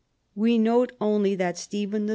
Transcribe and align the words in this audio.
We 0.33 0.57
note 0.57 0.93
onl}'^ 0.99 1.37
that 1.37 1.59
Stephen 1.59 2.09
III.' 2.09 2.09